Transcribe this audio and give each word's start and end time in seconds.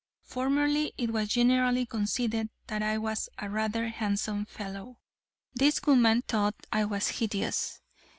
Formerly 0.23 0.93
it 0.97 1.11
was 1.13 1.27
generally 1.29 1.85
conceded 1.85 2.49
that 2.65 2.81
I 2.81 2.97
was 2.97 3.29
a 3.37 3.51
rather 3.51 3.89
handsome 3.89 4.45
fellow. 4.45 4.97
This 5.53 5.79
woman 5.85 6.23
thought 6.23 6.55
I 6.73 6.85
was 6.85 7.09
hideous. 7.19 7.79